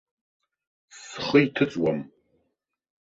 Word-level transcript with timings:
Схы 1.01 1.37
иҭыҵуам. 1.45 1.99